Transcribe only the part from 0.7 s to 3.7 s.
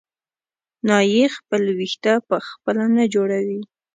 نایي خپل وېښته په خپله نه جوړوي.